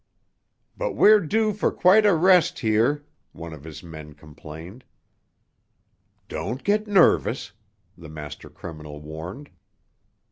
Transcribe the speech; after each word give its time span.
"But 0.75 0.93
we're 0.93 1.19
due 1.19 1.53
for 1.53 1.71
quite 1.71 2.07
a 2.07 2.15
rest 2.15 2.57
here," 2.57 3.05
one 3.33 3.53
of 3.53 3.63
his 3.63 3.83
men 3.83 4.13
complained. 4.15 4.83
"Don't 6.27 6.63
get 6.63 6.87
nervous," 6.87 7.51
the 7.95 8.09
master 8.09 8.49
criminal 8.49 8.99
warned. 8.99 9.51